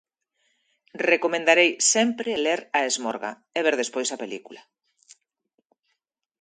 [1.11, 4.61] Recomendarei sempre ler "A Esmorga" e ver despois a película.